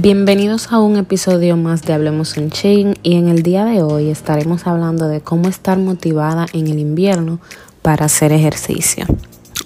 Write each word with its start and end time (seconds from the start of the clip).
Bienvenidos 0.00 0.72
a 0.72 0.78
un 0.80 0.96
episodio 0.96 1.58
más 1.58 1.82
de 1.82 1.92
Hablemos 1.92 2.38
un 2.38 2.48
Chain 2.48 2.96
y 3.02 3.16
en 3.16 3.28
el 3.28 3.42
día 3.42 3.66
de 3.66 3.82
hoy 3.82 4.08
estaremos 4.08 4.66
hablando 4.66 5.06
de 5.06 5.20
cómo 5.20 5.50
estar 5.50 5.76
motivada 5.76 6.46
en 6.54 6.68
el 6.68 6.78
invierno 6.78 7.40
para 7.82 8.06
hacer 8.06 8.32
ejercicio. 8.32 9.04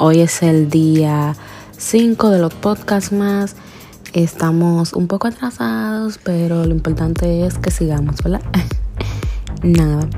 Hoy 0.00 0.22
es 0.22 0.42
el 0.42 0.68
día 0.68 1.36
5 1.78 2.30
de 2.30 2.40
los 2.40 2.52
podcasts 2.54 3.12
más. 3.12 3.54
Estamos 4.14 4.94
un 4.94 5.06
poco 5.06 5.28
atrasados, 5.28 6.18
pero 6.20 6.64
lo 6.64 6.72
importante 6.72 7.46
es 7.46 7.56
que 7.58 7.70
sigamos, 7.70 8.16
¿verdad? 8.24 8.42
Nada. 9.62 10.08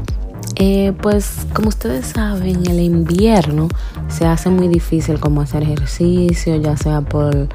Eh, 0.56 0.94
pues 1.02 1.46
como 1.52 1.68
ustedes 1.68 2.06
saben, 2.06 2.66
el 2.66 2.80
invierno 2.80 3.68
se 4.08 4.26
hace 4.26 4.50
muy 4.50 4.68
difícil 4.68 5.20
como 5.20 5.40
hacer 5.40 5.62
ejercicio, 5.62 6.56
ya 6.56 6.76
sea 6.76 7.00
por 7.02 7.48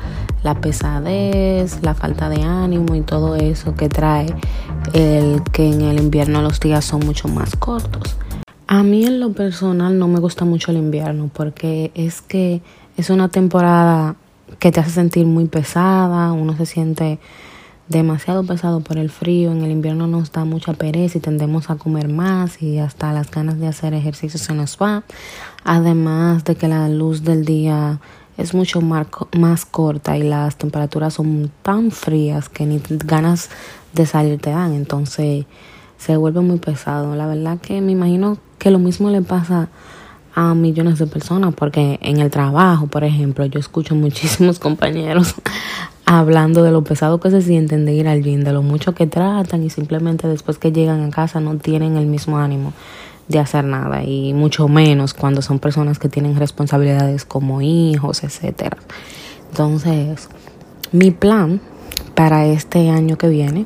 la 0.43 0.55
pesadez, 0.59 1.79
la 1.81 1.93
falta 1.93 2.29
de 2.29 2.43
ánimo 2.43 2.95
y 2.95 3.01
todo 3.01 3.35
eso 3.35 3.75
que 3.75 3.89
trae 3.89 4.27
el 4.93 5.41
que 5.51 5.71
en 5.71 5.81
el 5.81 5.99
invierno 5.99 6.41
los 6.41 6.59
días 6.59 6.85
son 6.85 7.05
mucho 7.05 7.27
más 7.27 7.55
cortos. 7.55 8.15
A 8.67 8.83
mí 8.83 9.05
en 9.05 9.19
lo 9.19 9.33
personal 9.33 9.97
no 9.99 10.07
me 10.07 10.19
gusta 10.19 10.45
mucho 10.45 10.71
el 10.71 10.77
invierno 10.77 11.29
porque 11.33 11.91
es 11.95 12.21
que 12.21 12.61
es 12.97 13.09
una 13.09 13.29
temporada 13.29 14.15
que 14.59 14.71
te 14.71 14.79
hace 14.79 14.91
sentir 14.91 15.25
muy 15.25 15.45
pesada, 15.45 16.31
uno 16.31 16.55
se 16.55 16.65
siente 16.65 17.19
demasiado 17.87 18.43
pesado 18.43 18.79
por 18.79 18.97
el 18.97 19.09
frío, 19.09 19.51
en 19.51 19.63
el 19.63 19.71
invierno 19.71 20.07
nos 20.07 20.31
da 20.31 20.45
mucha 20.45 20.73
pereza 20.73 21.17
y 21.17 21.21
tendemos 21.21 21.69
a 21.69 21.75
comer 21.75 22.07
más 22.07 22.61
y 22.61 22.79
hasta 22.79 23.11
las 23.11 23.29
ganas 23.29 23.59
de 23.59 23.67
hacer 23.67 23.93
ejercicio 23.93 24.39
se 24.39 24.53
nos 24.53 24.77
va, 24.81 25.03
además 25.63 26.43
de 26.45 26.55
que 26.55 26.67
la 26.67 26.87
luz 26.89 27.23
del 27.23 27.45
día 27.45 27.99
es 28.37 28.53
mucho 28.53 28.81
más, 28.81 29.65
corta 29.65 30.17
y 30.17 30.23
las 30.23 30.57
temperaturas 30.57 31.13
son 31.13 31.51
tan 31.61 31.91
frías 31.91 32.49
que 32.49 32.65
ni 32.65 32.81
ganas 32.89 33.49
de 33.93 34.05
salir 34.05 34.39
te 34.39 34.49
dan. 34.49 34.73
Entonces 34.73 35.45
se 35.97 36.17
vuelve 36.17 36.41
muy 36.41 36.57
pesado. 36.57 37.15
La 37.15 37.27
verdad 37.27 37.59
que 37.59 37.79
me 37.81 37.91
imagino 37.91 38.37
que 38.57 38.71
lo 38.71 38.79
mismo 38.79 39.09
le 39.09 39.21
pasa 39.21 39.69
a 40.35 40.55
millones 40.55 40.97
de 40.97 41.05
personas 41.05 41.53
porque 41.53 41.99
en 42.01 42.19
el 42.19 42.31
trabajo, 42.31 42.87
por 42.87 43.03
ejemplo, 43.03 43.45
yo 43.45 43.59
escucho 43.59 43.93
muchísimos 43.95 44.57
compañeros 44.57 45.35
hablando 46.13 46.63
de 46.63 46.71
lo 46.71 46.83
pesado 46.83 47.19
que 47.19 47.29
se 47.29 47.41
sienten 47.41 47.85
de 47.85 47.93
ir 47.93 48.07
al 48.07 48.23
gym, 48.23 48.43
de 48.43 48.53
lo 48.53 48.61
mucho 48.61 48.93
que 48.93 49.07
tratan 49.07 49.63
y 49.63 49.69
simplemente 49.69 50.27
después 50.27 50.57
que 50.57 50.71
llegan 50.71 51.03
a 51.03 51.09
casa 51.09 51.39
no 51.39 51.57
tienen 51.57 51.97
el 51.97 52.05
mismo 52.05 52.37
ánimo 52.37 52.73
de 53.27 53.39
hacer 53.39 53.63
nada 53.63 54.03
y 54.03 54.33
mucho 54.33 54.67
menos 54.67 55.13
cuando 55.13 55.41
son 55.41 55.59
personas 55.59 55.99
que 55.99 56.09
tienen 56.09 56.35
responsabilidades 56.35 57.25
como 57.25 57.61
hijos, 57.61 58.23
etcétera. 58.23 58.77
Entonces, 59.49 60.29
mi 60.91 61.11
plan 61.11 61.61
para 62.15 62.45
este 62.45 62.89
año 62.89 63.17
que 63.17 63.29
viene 63.29 63.65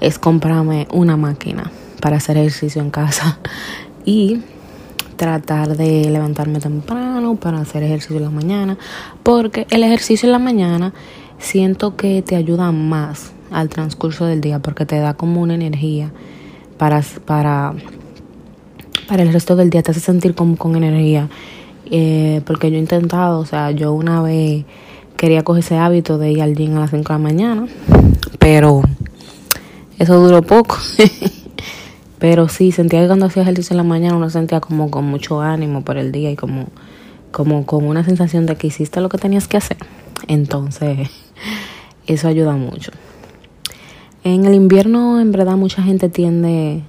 es 0.00 0.18
comprarme 0.18 0.88
una 0.92 1.16
máquina 1.16 1.70
para 2.00 2.16
hacer 2.16 2.36
ejercicio 2.36 2.82
en 2.82 2.90
casa 2.90 3.38
y 4.04 4.42
tratar 5.16 5.76
de 5.76 6.10
levantarme 6.10 6.60
temprano 6.60 7.36
para 7.36 7.60
hacer 7.60 7.82
ejercicio 7.82 8.18
en 8.18 8.24
la 8.24 8.30
mañana, 8.30 8.78
porque 9.22 9.66
el 9.70 9.82
ejercicio 9.82 10.26
en 10.26 10.32
la 10.32 10.38
mañana 10.38 10.92
siento 11.38 11.96
que 11.96 12.22
te 12.22 12.36
ayuda 12.36 12.72
más 12.72 13.32
al 13.50 13.68
transcurso 13.68 14.26
del 14.26 14.40
día 14.40 14.58
porque 14.58 14.86
te 14.86 14.98
da 14.98 15.14
como 15.14 15.40
una 15.40 15.54
energía 15.54 16.12
para 16.78 17.02
para 17.24 17.74
para 19.06 19.22
el 19.22 19.32
resto 19.32 19.56
del 19.56 19.70
día, 19.70 19.82
te 19.82 19.92
hace 19.92 20.00
sentir 20.00 20.34
como 20.34 20.56
con 20.56 20.74
energía. 20.76 21.28
Eh, 21.90 22.40
porque 22.44 22.70
yo 22.70 22.76
he 22.76 22.80
intentado, 22.80 23.38
o 23.38 23.46
sea, 23.46 23.70
yo 23.70 23.92
una 23.92 24.20
vez 24.20 24.64
quería 25.16 25.44
coger 25.44 25.62
ese 25.62 25.76
hábito 25.76 26.18
de 26.18 26.32
ir 26.32 26.42
al 26.42 26.54
gym 26.54 26.76
a 26.76 26.80
las 26.80 26.90
5 26.90 27.02
de 27.02 27.14
la 27.14 27.18
mañana, 27.18 27.66
pero 28.38 28.82
eso 29.98 30.18
duró 30.18 30.42
poco. 30.42 30.76
pero 32.18 32.48
sí, 32.48 32.72
sentía 32.72 33.00
que 33.00 33.06
cuando 33.06 33.26
hacía 33.26 33.42
ejercicio 33.42 33.74
en 33.74 33.78
la 33.78 33.82
mañana 33.84 34.16
uno 34.16 34.30
sentía 34.30 34.60
como 34.60 34.90
con 34.90 35.04
mucho 35.04 35.40
ánimo 35.40 35.82
por 35.82 35.96
el 35.96 36.10
día 36.10 36.30
y 36.30 36.36
como, 36.36 36.66
como 37.30 37.64
con 37.66 37.84
una 37.84 38.04
sensación 38.04 38.46
de 38.46 38.56
que 38.56 38.66
hiciste 38.66 39.00
lo 39.00 39.08
que 39.08 39.18
tenías 39.18 39.46
que 39.46 39.56
hacer. 39.56 39.76
Entonces, 40.26 41.08
eso 42.06 42.28
ayuda 42.28 42.52
mucho. 42.52 42.92
En 44.24 44.44
el 44.44 44.54
invierno, 44.54 45.20
en 45.20 45.32
verdad, 45.32 45.56
mucha 45.56 45.82
gente 45.82 46.08
tiende 46.08 46.82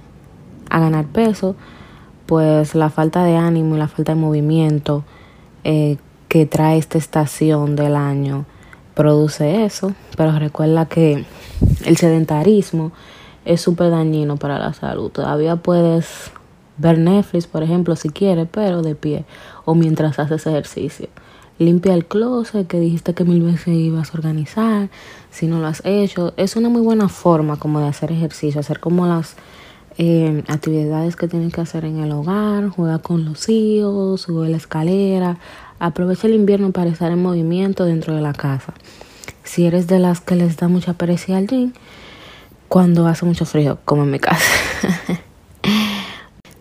a 0.70 0.80
ganar 0.80 1.06
peso 1.06 1.56
pues 2.26 2.74
la 2.74 2.90
falta 2.90 3.24
de 3.24 3.36
ánimo 3.36 3.74
y 3.74 3.78
la 3.78 3.88
falta 3.88 4.14
de 4.14 4.20
movimiento 4.20 5.02
eh, 5.64 5.96
que 6.28 6.44
trae 6.44 6.76
esta 6.76 6.98
estación 6.98 7.74
del 7.74 7.96
año 7.96 8.44
produce 8.94 9.64
eso, 9.64 9.94
pero 10.14 10.38
recuerda 10.38 10.86
que 10.86 11.24
el 11.86 11.96
sedentarismo 11.96 12.92
es 13.46 13.62
súper 13.62 13.90
dañino 13.90 14.36
para 14.36 14.58
la 14.58 14.74
salud. 14.74 15.10
Todavía 15.10 15.56
puedes 15.56 16.30
ver 16.76 16.98
Netflix, 16.98 17.46
por 17.46 17.62
ejemplo, 17.62 17.96
si 17.96 18.10
quieres, 18.10 18.46
pero 18.50 18.82
de 18.82 18.94
pie 18.94 19.24
o 19.64 19.74
mientras 19.74 20.18
haces 20.18 20.46
ejercicio. 20.46 21.08
Limpia 21.58 21.94
el 21.94 22.06
closet 22.06 22.68
que 22.68 22.78
dijiste 22.78 23.14
que 23.14 23.24
mil 23.24 23.42
veces 23.42 23.74
ibas 23.74 24.10
a 24.10 24.18
organizar, 24.18 24.90
si 25.30 25.46
no 25.46 25.58
lo 25.58 25.66
has 25.66 25.82
hecho. 25.84 26.32
Es 26.36 26.54
una 26.54 26.68
muy 26.68 26.82
buena 26.82 27.08
forma 27.08 27.56
como 27.56 27.80
de 27.80 27.88
hacer 27.88 28.12
ejercicio, 28.12 28.60
hacer 28.60 28.78
como 28.78 29.06
las 29.06 29.34
eh, 29.98 30.44
actividades 30.46 31.16
que 31.16 31.26
tienen 31.26 31.50
que 31.50 31.60
hacer 31.60 31.84
en 31.84 31.98
el 31.98 32.12
hogar, 32.12 32.68
jugar 32.68 33.02
con 33.02 33.24
los 33.24 33.48
hijos, 33.48 34.20
subir 34.20 34.50
la 34.50 34.56
escalera. 34.56 35.38
Aprovecha 35.80 36.28
el 36.28 36.34
invierno 36.34 36.70
para 36.70 36.90
estar 36.90 37.10
en 37.10 37.20
movimiento 37.20 37.84
dentro 37.84 38.14
de 38.14 38.20
la 38.20 38.32
casa. 38.32 38.74
Si 39.42 39.66
eres 39.66 39.88
de 39.88 39.98
las 39.98 40.20
que 40.20 40.36
les 40.36 40.56
da 40.56 40.68
mucha 40.68 40.92
pereza 40.92 41.36
al 41.36 41.48
gym, 41.48 41.72
cuando 42.68 43.08
hace 43.08 43.24
mucho 43.24 43.44
frío, 43.44 43.78
como 43.84 44.04
en 44.04 44.10
mi 44.12 44.20
casa. 44.20 44.44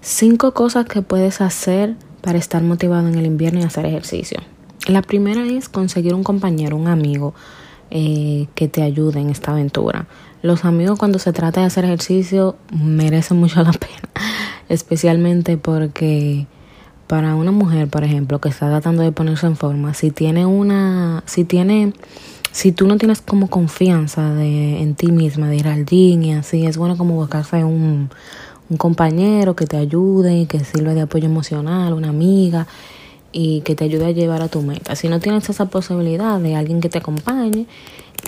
Cinco 0.01 0.53
cosas 0.53 0.85
que 0.85 1.03
puedes 1.03 1.41
hacer 1.41 1.95
para 2.21 2.39
estar 2.39 2.63
motivado 2.63 3.07
en 3.07 3.15
el 3.15 3.25
invierno 3.25 3.59
y 3.59 3.63
hacer 3.63 3.85
ejercicio. 3.85 4.39
La 4.87 5.01
primera 5.01 5.45
es 5.45 5.67
conseguir 5.67 6.13
un 6.13 6.23
compañero, 6.23 6.77
un 6.77 6.87
amigo 6.87 7.33
eh, 7.91 8.47
que 8.55 8.69
te 8.69 8.83
ayude 8.83 9.19
en 9.19 9.29
esta 9.29 9.51
aventura. 9.51 10.07
Los 10.41 10.63
amigos 10.63 10.97
cuando 10.97 11.19
se 11.19 11.33
trata 11.33 11.59
de 11.59 11.67
hacer 11.67 11.83
ejercicio 11.83 12.55
merecen 12.71 13.35
mucho 13.37 13.61
la 13.63 13.71
pena, 13.73 14.13
especialmente 14.69 15.57
porque 15.57 16.47
para 17.05 17.35
una 17.35 17.51
mujer, 17.51 17.89
por 17.89 18.05
ejemplo, 18.05 18.39
que 18.39 18.47
está 18.47 18.69
tratando 18.69 19.03
de 19.03 19.11
ponerse 19.11 19.45
en 19.45 19.57
forma, 19.57 19.93
si 19.93 20.11
tiene 20.11 20.45
una, 20.45 21.21
si 21.25 21.43
tiene, 21.43 21.91
si 22.53 22.71
tú 22.71 22.87
no 22.87 22.97
tienes 22.97 23.19
como 23.19 23.49
confianza 23.49 24.33
de, 24.35 24.81
en 24.81 24.95
ti 24.95 25.11
misma 25.11 25.49
de 25.49 25.57
ir 25.57 25.67
al 25.67 25.85
gym 25.85 26.23
y 26.23 26.33
así, 26.33 26.65
es 26.65 26.77
bueno 26.77 26.95
como 26.95 27.15
buscarse 27.15 27.61
un, 27.65 28.09
un 28.69 28.77
compañero 28.77 29.53
que 29.53 29.65
te 29.65 29.75
ayude 29.75 30.37
y 30.37 30.45
que 30.45 30.61
sirva 30.61 30.93
de 30.93 31.01
apoyo 31.01 31.25
emocional, 31.25 31.91
una 31.91 32.07
amiga 32.07 32.67
y 33.31 33.61
que 33.61 33.75
te 33.75 33.85
ayude 33.85 34.05
a 34.05 34.11
llevar 34.11 34.41
a 34.41 34.47
tu 34.47 34.61
meta. 34.61 34.95
Si 34.95 35.09
no 35.09 35.19
tienes 35.19 35.49
esa 35.49 35.65
posibilidad 35.65 36.39
de 36.39 36.55
alguien 36.55 36.81
que 36.81 36.89
te 36.89 36.97
acompañe, 36.97 37.67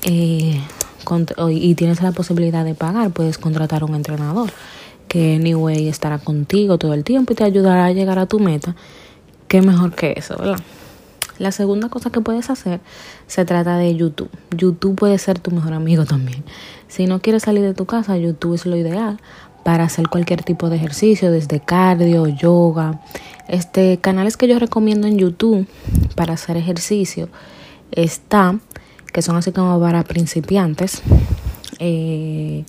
eh, 0.03 0.59
y 1.49 1.75
tienes 1.75 2.01
la 2.01 2.11
posibilidad 2.11 2.63
de 2.63 2.75
pagar, 2.75 3.11
puedes 3.11 3.37
contratar 3.37 3.81
a 3.81 3.85
un 3.85 3.95
entrenador 3.95 4.51
que 5.07 5.35
anyway 5.35 5.87
estará 5.87 6.19
contigo 6.19 6.77
todo 6.77 6.93
el 6.93 7.03
tiempo 7.03 7.33
y 7.33 7.35
te 7.35 7.43
ayudará 7.43 7.85
a 7.85 7.91
llegar 7.91 8.19
a 8.19 8.27
tu 8.27 8.39
meta. 8.39 8.75
Qué 9.47 9.61
mejor 9.61 9.95
que 9.95 10.13
eso, 10.15 10.37
¿verdad? 10.37 10.59
La 11.39 11.51
segunda 11.51 11.89
cosa 11.89 12.11
que 12.11 12.21
puedes 12.21 12.49
hacer 12.49 12.79
se 13.25 13.45
trata 13.45 13.77
de 13.77 13.95
YouTube. 13.95 14.29
YouTube 14.55 14.95
puede 14.95 15.17
ser 15.17 15.39
tu 15.39 15.51
mejor 15.51 15.73
amigo 15.73 16.05
también. 16.05 16.43
Si 16.87 17.07
no 17.07 17.21
quieres 17.21 17.43
salir 17.43 17.63
de 17.63 17.73
tu 17.73 17.85
casa, 17.85 18.17
YouTube 18.17 18.53
es 18.53 18.65
lo 18.65 18.75
ideal 18.75 19.19
para 19.63 19.85
hacer 19.85 20.09
cualquier 20.09 20.43
tipo 20.43 20.69
de 20.69 20.75
ejercicio, 20.75 21.31
desde 21.31 21.59
cardio, 21.59 22.27
yoga. 22.27 22.99
Este 23.49 23.97
canales 23.97 24.37
que 24.37 24.47
yo 24.47 24.59
recomiendo 24.59 25.07
en 25.07 25.17
YouTube 25.17 25.67
para 26.15 26.33
hacer 26.33 26.55
ejercicio 26.55 27.29
está 27.91 28.59
que 29.11 29.21
son 29.21 29.35
así 29.35 29.51
como 29.51 29.79
para 29.79 30.03
principiantes. 30.03 31.01
Eh, 31.79 32.63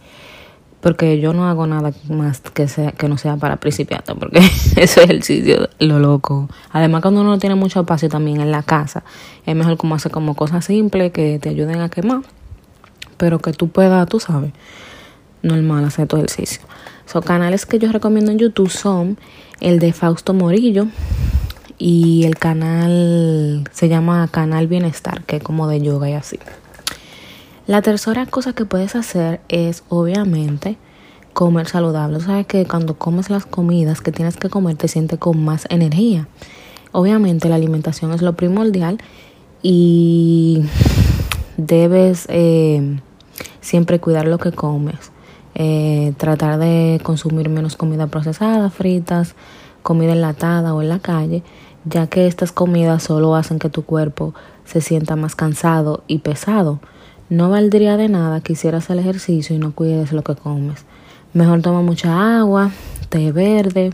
porque 0.81 1.21
yo 1.21 1.35
no 1.35 1.47
hago 1.47 1.67
nada 1.67 1.93
más 2.09 2.41
que 2.41 2.67
sea 2.67 2.93
que 2.93 3.09
no 3.09 3.19
sea 3.19 3.37
para 3.37 3.57
principiantes, 3.57 4.17
porque 4.19 4.39
eso 4.77 5.03
es 5.03 5.25
sitio 5.25 5.69
lo 5.79 5.99
loco. 5.99 6.49
Además, 6.73 7.03
cuando 7.03 7.21
uno 7.21 7.31
no 7.31 7.39
tiene 7.39 7.55
mucho 7.55 7.81
espacio 7.81 8.09
también 8.09 8.41
en 8.41 8.51
la 8.51 8.63
casa, 8.63 9.03
es 9.45 9.55
mejor 9.55 9.77
como 9.77 9.95
hacer 9.95 10.11
como 10.11 10.35
cosas 10.35 10.65
simples 10.65 11.13
que 11.13 11.39
te 11.39 11.51
ayuden 11.51 11.81
a 11.81 11.91
quemar, 11.91 12.23
pero 13.19 13.39
que 13.41 13.53
tú 13.53 13.69
puedas, 13.69 14.09
tú 14.09 14.21
sabes, 14.21 14.53
normal 15.43 15.85
hacer 15.85 16.09
el 16.11 16.19
ejercicio. 16.19 16.63
Son 17.11 17.23
canales 17.23 17.67
que 17.67 17.79
yo 17.79 17.91
recomiendo 17.91 18.31
en 18.31 18.39
YouTube 18.39 18.71
son 18.71 19.19
el 19.61 19.79
de 19.79 19.93
Fausto 19.93 20.33
Morillo, 20.33 20.87
y 21.81 22.25
el 22.25 22.37
canal 22.37 23.65
se 23.73 23.89
llama 23.89 24.29
Canal 24.31 24.67
Bienestar, 24.67 25.25
que 25.25 25.37
es 25.37 25.43
como 25.43 25.67
de 25.67 25.81
yoga 25.81 26.11
y 26.11 26.13
así. 26.13 26.39
La 27.67 27.81
tercera 27.81 28.27
cosa 28.27 28.53
que 28.53 28.67
puedes 28.67 28.95
hacer 28.95 29.41
es 29.49 29.83
obviamente 29.89 30.77
comer 31.33 31.67
saludable. 31.67 32.21
Sabes 32.21 32.47
que 32.47 32.67
cuando 32.67 32.99
comes 32.99 33.31
las 33.31 33.47
comidas 33.47 34.03
que 34.03 34.13
tienes 34.13 34.37
que 34.37 34.51
comer 34.51 34.77
te 34.77 34.89
sientes 34.89 35.19
con 35.19 35.43
más 35.43 35.67
energía. 35.71 36.29
Obviamente 36.93 37.49
la 37.49 37.55
alimentación 37.55 38.13
es 38.13 38.21
lo 38.21 38.35
primordial 38.35 38.99
y 39.63 40.65
debes 41.57 42.27
eh, 42.29 43.01
siempre 43.63 44.01
cuidar 44.01 44.29
lo 44.29 44.37
que 44.37 44.53
comes, 44.53 45.11
eh, 45.63 46.15
tratar 46.17 46.59
de 46.59 47.01
consumir 47.03 47.51
menos 47.51 47.77
comida 47.77 48.07
procesada, 48.07 48.71
fritas, 48.71 49.35
comida 49.83 50.13
enlatada 50.13 50.73
o 50.73 50.81
en 50.81 50.89
la 50.89 51.01
calle, 51.01 51.43
ya 51.85 52.07
que 52.07 52.27
estas 52.27 52.51
comidas 52.51 53.03
solo 53.03 53.35
hacen 53.35 53.59
que 53.59 53.69
tu 53.69 53.85
cuerpo 53.85 54.33
se 54.65 54.81
sienta 54.81 55.17
más 55.17 55.37
cansado 55.37 56.03
y 56.07 56.21
pesado. 56.21 56.81
No 57.29 57.51
valdría 57.51 57.99
de 57.99 58.09
nada 58.09 58.41
que 58.41 58.55
hicieras 58.55 58.89
el 58.89 59.01
ejercicio 59.01 59.55
y 59.55 59.59
no 59.59 59.73
cuides 59.73 60.13
lo 60.13 60.25
que 60.25 60.35
comes. 60.35 60.87
Mejor 61.35 61.61
toma 61.61 61.83
mucha 61.83 62.39
agua, 62.39 62.71
té 63.11 63.31
verde. 63.31 63.93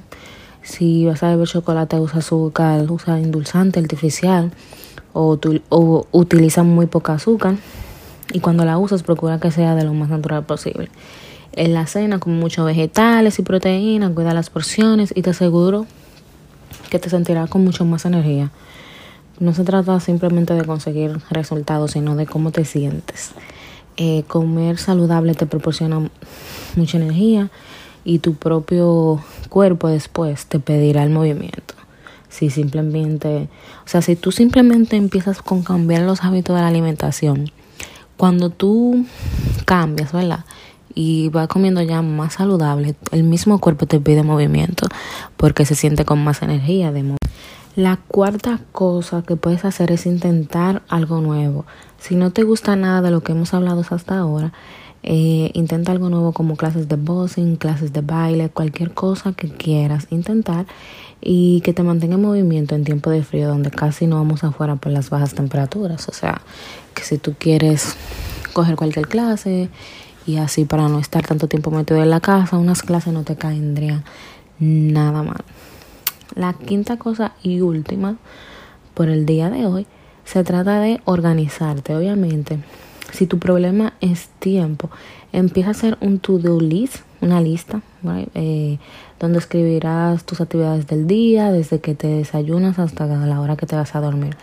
Si 0.62 1.04
vas 1.04 1.24
a 1.24 1.30
beber 1.30 1.48
chocolate, 1.48 1.98
usa 1.98 2.20
azúcar, 2.20 2.88
usa 2.88 3.18
endulzante 3.18 3.80
artificial 3.80 4.52
o, 5.12 5.36
o 5.70 6.06
utiliza 6.12 6.62
muy 6.62 6.86
poca 6.86 7.14
azúcar. 7.14 7.56
Y 8.32 8.38
cuando 8.38 8.64
la 8.64 8.78
usas, 8.78 9.02
procura 9.02 9.40
que 9.40 9.50
sea 9.50 9.74
de 9.74 9.82
lo 9.82 9.94
más 9.94 10.10
natural 10.10 10.44
posible. 10.44 10.90
En 11.56 11.72
la 11.72 11.86
cena, 11.86 12.18
con 12.18 12.38
muchos 12.38 12.66
vegetales 12.66 13.38
y 13.38 13.42
proteínas, 13.42 14.12
cuida 14.12 14.34
las 14.34 14.50
porciones 14.50 15.12
y 15.16 15.22
te 15.22 15.30
aseguro 15.30 15.86
que 16.90 16.98
te 16.98 17.08
sentirás 17.08 17.48
con 17.48 17.64
mucho 17.64 17.86
más 17.86 18.04
energía. 18.04 18.50
No 19.40 19.54
se 19.54 19.64
trata 19.64 19.98
simplemente 20.00 20.52
de 20.52 20.64
conseguir 20.64 21.18
resultados, 21.30 21.92
sino 21.92 22.14
de 22.14 22.26
cómo 22.26 22.52
te 22.52 22.66
sientes. 22.66 23.32
Eh, 23.96 24.24
comer 24.28 24.76
saludable 24.76 25.34
te 25.34 25.46
proporciona 25.46 26.10
mucha 26.76 26.98
energía 26.98 27.50
y 28.04 28.18
tu 28.18 28.34
propio 28.34 29.24
cuerpo 29.48 29.88
después 29.88 30.44
te 30.44 30.60
pedirá 30.60 31.02
el 31.02 31.10
movimiento. 31.10 31.74
Si 32.28 32.50
simplemente, 32.50 33.48
o 33.84 33.88
sea, 33.88 34.02
si 34.02 34.14
tú 34.14 34.30
simplemente 34.30 34.96
empiezas 34.96 35.40
con 35.40 35.62
cambiar 35.62 36.02
los 36.02 36.22
hábitos 36.22 36.54
de 36.54 36.60
la 36.60 36.68
alimentación, 36.68 37.50
cuando 38.18 38.50
tú 38.50 39.06
cambias, 39.64 40.12
¿verdad? 40.12 40.44
Y 40.98 41.28
vas 41.28 41.46
comiendo 41.46 41.82
ya 41.82 42.00
más 42.00 42.34
saludable, 42.34 42.96
el 43.12 43.22
mismo 43.22 43.60
cuerpo 43.60 43.84
te 43.86 44.00
pide 44.00 44.22
movimiento 44.22 44.88
porque 45.36 45.66
se 45.66 45.74
siente 45.74 46.06
con 46.06 46.24
más 46.24 46.42
energía 46.42 46.90
de. 46.90 47.16
La 47.76 47.98
cuarta 48.08 48.60
cosa 48.72 49.20
que 49.20 49.36
puedes 49.36 49.66
hacer 49.66 49.92
es 49.92 50.06
intentar 50.06 50.80
algo 50.88 51.20
nuevo. 51.20 51.66
Si 51.98 52.16
no 52.16 52.30
te 52.30 52.42
gusta 52.42 52.74
nada 52.76 53.02
de 53.02 53.10
lo 53.10 53.22
que 53.22 53.32
hemos 53.32 53.52
hablado 53.52 53.84
hasta 53.90 54.18
ahora, 54.18 54.54
eh, 55.02 55.50
intenta 55.52 55.92
algo 55.92 56.08
nuevo 56.08 56.32
como 56.32 56.56
clases 56.56 56.88
de 56.88 56.96
boxing, 56.96 57.56
clases 57.56 57.92
de 57.92 58.00
baile, 58.00 58.48
cualquier 58.48 58.92
cosa 58.92 59.34
que 59.34 59.48
quieras 59.48 60.06
intentar 60.10 60.66
y 61.20 61.60
que 61.60 61.72
te 61.72 61.82
mantenga 61.82 62.14
en 62.14 62.22
movimiento 62.22 62.74
en 62.74 62.84
tiempo 62.84 63.10
de 63.10 63.22
frío 63.22 63.48
donde 63.48 63.70
casi 63.70 64.06
no 64.06 64.16
vamos 64.16 64.42
afuera 64.42 64.76
por 64.76 64.90
las 64.90 65.10
bajas 65.10 65.34
temperaturas. 65.34 66.08
O 66.08 66.12
sea, 66.12 66.40
que 66.94 67.02
si 67.02 67.18
tú 67.18 67.34
quieres 67.38 67.94
coger 68.52 68.74
cualquier 68.74 69.06
clase 69.06 69.68
y 70.26 70.38
así 70.38 70.64
para 70.64 70.88
no 70.88 70.98
estar 70.98 71.26
tanto 71.26 71.48
tiempo 71.48 71.70
metido 71.70 72.02
en 72.02 72.10
la 72.10 72.20
casa, 72.20 72.58
unas 72.58 72.82
clases 72.82 73.12
no 73.12 73.22
te 73.22 73.36
caendrían 73.36 74.04
nada 74.58 75.22
mal. 75.22 75.44
La 76.34 76.52
quinta 76.52 76.96
cosa 76.96 77.32
y 77.42 77.60
última 77.60 78.16
por 78.94 79.08
el 79.08 79.24
día 79.24 79.50
de 79.50 79.66
hoy 79.66 79.86
se 80.24 80.42
trata 80.42 80.80
de 80.80 81.00
organizarte. 81.04 81.94
Obviamente, 81.94 82.58
si 83.12 83.26
tu 83.26 83.38
problema 83.38 83.94
es 84.00 84.28
tiempo, 84.40 84.90
empieza 85.32 85.68
a 85.68 85.72
hacer 85.72 85.96
un 86.00 86.18
to-do 86.18 86.60
list, 86.60 86.96
una 87.20 87.40
lista, 87.40 87.80
eh, 88.34 88.78
donde 89.20 89.38
escribirás 89.38 90.24
tus 90.24 90.40
actividades 90.40 90.86
del 90.86 91.06
día, 91.06 91.52
desde 91.52 91.80
que 91.80 91.94
te 91.94 92.08
desayunas 92.08 92.78
hasta 92.78 93.06
la 93.06 93.40
hora 93.40 93.56
que 93.56 93.66
te 93.66 93.76
vas 93.76 93.94
a 93.94 94.00
dormir. 94.00 94.36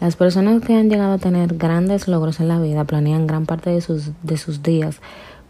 Las 0.00 0.14
personas 0.14 0.62
que 0.62 0.74
han 0.74 0.88
llegado 0.88 1.14
a 1.14 1.18
tener 1.18 1.56
grandes 1.56 2.06
logros 2.06 2.38
en 2.38 2.48
la 2.48 2.60
vida 2.60 2.84
planean 2.84 3.26
gran 3.26 3.46
parte 3.46 3.70
de 3.70 3.80
sus, 3.80 4.12
de 4.22 4.36
sus 4.36 4.62
días 4.62 5.00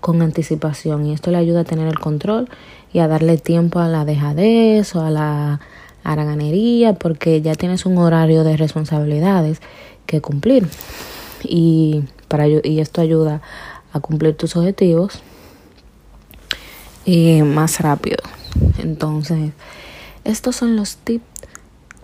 con 0.01 0.23
anticipación 0.23 1.07
y 1.07 1.13
esto 1.13 1.31
le 1.31 1.39
ayuda 1.39 1.61
a 1.61 1.65
tener 1.65 1.87
el 1.87 1.99
control 1.99 2.49
y 2.93 3.01
a 3.01 3.09
darle 3.09 3.37
tiempo 3.37 3.81
a 3.81 3.89
la 3.89 4.05
dejadez 4.05 4.95
o 4.95 5.03
a 5.03 5.11
la 5.11 5.61
haraganería 6.03 6.95
porque 6.95 7.43
ya 7.43 7.55
tienes 7.55 7.85
un 7.85 7.99
horario 7.99 8.45
de 8.45 8.57
responsabilidades 8.57 9.61
que 10.07 10.23
cumplir 10.23 10.67
y, 11.43 12.05
para, 12.29 12.47
y 12.49 12.81
esto 12.81 13.03
ayuda 13.03 13.43
a 13.93 14.01
cumplir 14.01 14.35
tus 14.37 14.57
objetivos 14.57 15.21
y 17.05 17.43
más 17.43 17.81
rápido. 17.81 18.19
Entonces, 18.79 19.53
estos 20.25 20.57
son 20.57 20.77
los 20.77 20.97
tips 20.97 21.25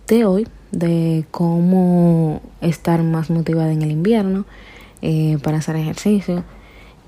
de 0.09 0.25
hoy 0.25 0.47
de 0.79 1.25
cómo 1.31 2.41
estar 2.61 3.03
más 3.03 3.31
motivada 3.31 3.73
en 3.73 3.83
el 3.83 3.91
invierno 3.91 4.45
eh, 5.03 5.39
para 5.43 5.59
hacer 5.59 5.77
ejercicio. 5.77 6.45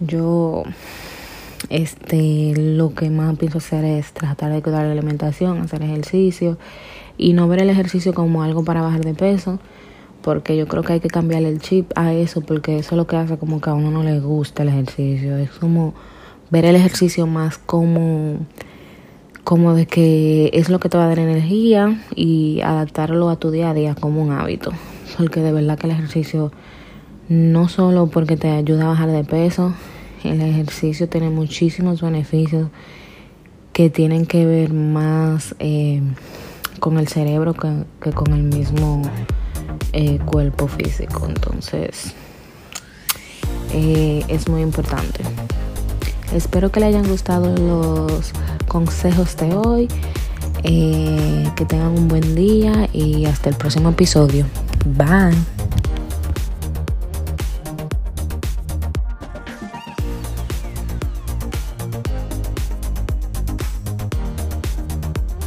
Yo 0.00 0.64
este, 1.70 2.52
lo 2.56 2.94
que 2.94 3.10
más 3.10 3.36
pienso 3.38 3.58
hacer 3.58 3.84
es 3.84 4.12
tratar 4.12 4.52
de 4.52 4.62
cuidar 4.62 4.84
la 4.84 4.92
alimentación, 4.92 5.58
hacer 5.58 5.82
ejercicio 5.82 6.58
y 7.18 7.32
no 7.32 7.48
ver 7.48 7.62
el 7.62 7.70
ejercicio 7.70 8.14
como 8.14 8.42
algo 8.42 8.64
para 8.64 8.82
bajar 8.82 9.04
de 9.04 9.14
peso, 9.14 9.58
porque 10.22 10.56
yo 10.56 10.68
creo 10.68 10.82
que 10.82 10.94
hay 10.94 11.00
que 11.00 11.08
cambiarle 11.08 11.48
el 11.48 11.60
chip 11.60 11.90
a 11.96 12.12
eso, 12.12 12.40
porque 12.40 12.78
eso 12.78 12.94
es 12.94 12.96
lo 12.96 13.06
que 13.06 13.16
hace 13.16 13.38
como 13.38 13.60
que 13.60 13.70
a 13.70 13.74
uno 13.74 13.90
no 13.90 14.02
le 14.02 14.20
gusta 14.20 14.62
el 14.62 14.68
ejercicio. 14.68 15.36
Es 15.36 15.50
como 15.50 15.94
ver 16.50 16.64
el 16.64 16.76
ejercicio 16.76 17.26
más 17.26 17.58
como 17.58 18.38
como 19.46 19.74
de 19.74 19.86
que 19.86 20.50
es 20.54 20.70
lo 20.70 20.80
que 20.80 20.88
te 20.88 20.98
va 20.98 21.04
a 21.04 21.08
dar 21.08 21.20
energía 21.20 22.02
y 22.16 22.60
adaptarlo 22.62 23.30
a 23.30 23.36
tu 23.36 23.52
día 23.52 23.70
a 23.70 23.74
día 23.74 23.94
como 23.94 24.20
un 24.20 24.32
hábito. 24.32 24.72
Porque 25.16 25.38
de 25.38 25.52
verdad 25.52 25.78
que 25.78 25.86
el 25.86 25.92
ejercicio 25.92 26.50
no 27.28 27.68
solo 27.68 28.08
porque 28.08 28.36
te 28.36 28.50
ayuda 28.50 28.86
a 28.86 28.88
bajar 28.88 29.12
de 29.12 29.22
peso, 29.22 29.72
el 30.24 30.40
ejercicio 30.40 31.08
tiene 31.08 31.30
muchísimos 31.30 32.02
beneficios 32.02 32.70
que 33.72 33.88
tienen 33.88 34.26
que 34.26 34.44
ver 34.46 34.72
más 34.72 35.54
eh, 35.60 36.02
con 36.80 36.98
el 36.98 37.06
cerebro 37.06 37.54
que, 37.54 38.10
con 38.10 38.32
el 38.32 38.42
mismo 38.42 39.00
eh, 39.92 40.18
cuerpo 40.26 40.66
físico. 40.66 41.24
Entonces, 41.28 42.16
eh, 43.72 44.24
es 44.26 44.48
muy 44.48 44.62
importante. 44.62 45.20
Espero 46.36 46.70
que 46.70 46.80
le 46.80 46.86
hayan 46.86 47.08
gustado 47.08 47.56
los 47.56 48.32
consejos 48.68 49.36
de 49.36 49.54
hoy. 49.54 49.88
que 50.62 51.64
tengan 51.66 51.96
un 51.96 52.08
buen 52.08 52.34
día 52.34 52.88
y 52.92 53.24
hasta 53.24 53.48
el 53.48 53.56
próximo 53.56 53.90
episodio. 53.90 54.44
Bye. 54.84 55.55